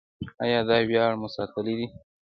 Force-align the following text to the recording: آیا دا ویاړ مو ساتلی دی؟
آیا 0.43 0.59
دا 0.69 0.77
ویاړ 0.89 1.11
مو 1.19 1.27
ساتلی 1.35 1.73
دی؟ 1.79 1.87